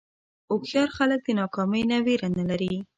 هوښیار 0.49 0.89
خلک 0.97 1.19
د 1.25 1.29
ناکامۍ 1.39 1.83
نه 1.91 1.97
وېره 2.05 2.29
نه 2.37 2.43
لري. 2.49 2.73